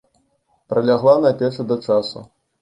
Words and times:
Прылягла 0.69 1.13
на 1.27 1.31
печы 1.43 1.67
да 1.73 1.79
часу. 1.85 2.25